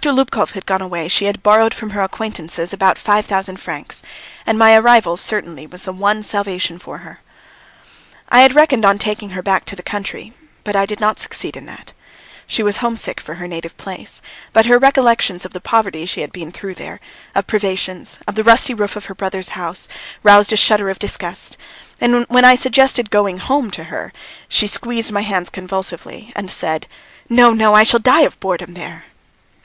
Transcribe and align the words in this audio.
After 0.00 0.12
Lubkov 0.12 0.52
had 0.52 0.66
gone 0.66 0.80
away 0.80 1.08
she 1.08 1.24
had 1.24 1.42
borrowed 1.42 1.74
from 1.74 1.90
her 1.90 2.00
acquaintances 2.02 2.72
about 2.72 2.96
five 2.96 3.26
thousand 3.26 3.56
francs, 3.58 4.04
and 4.46 4.56
my 4.56 4.76
arrival 4.76 5.16
certainly 5.16 5.66
was 5.66 5.82
the 5.82 5.92
one 5.92 6.22
salvation 6.22 6.78
for 6.78 6.98
her. 6.98 7.18
I 8.28 8.42
had 8.42 8.54
reckoned 8.54 8.84
on 8.84 8.98
taking 9.00 9.30
her 9.30 9.42
back 9.42 9.64
to 9.64 9.74
the 9.74 9.82
country, 9.82 10.32
but 10.62 10.76
I 10.76 10.86
did 10.86 11.00
not 11.00 11.18
succeed 11.18 11.56
in 11.56 11.66
that. 11.66 11.92
She 12.46 12.62
was 12.62 12.76
homesick 12.76 13.20
for 13.20 13.34
her 13.34 13.48
native 13.48 13.76
place, 13.78 14.22
but 14.52 14.66
her 14.66 14.78
recollections 14.78 15.44
of 15.44 15.54
the 15.54 15.60
poverty 15.60 16.06
she 16.06 16.20
had 16.20 16.30
been 16.32 16.52
through 16.52 16.74
there, 16.76 17.00
of 17.34 17.48
privations, 17.48 18.20
of 18.28 18.36
the 18.36 18.44
rusty 18.44 18.72
roof 18.72 18.96
on 18.96 19.02
her 19.02 19.14
brother's 19.14 19.50
house, 19.50 19.88
roused 20.22 20.52
a 20.52 20.56
shudder 20.56 20.88
of 20.88 21.00
disgust, 21.00 21.58
and 22.00 22.24
when 22.28 22.44
I 22.44 22.54
suggested 22.54 23.10
going 23.10 23.38
home 23.38 23.72
to 23.72 23.84
her, 23.84 24.12
she 24.48 24.68
squeezed 24.68 25.10
my 25.10 25.22
hands 25.22 25.50
convulsively 25.50 26.32
and 26.36 26.48
said: 26.48 26.86
"No, 27.28 27.52
no, 27.52 27.74
I 27.74 27.82
shall 27.82 28.00
die 28.00 28.22
of 28.22 28.38
boredom 28.38 28.74
there!" 28.74 29.04